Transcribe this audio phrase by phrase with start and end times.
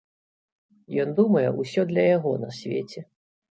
[1.03, 3.07] Ён думае, усё для яго на свеце.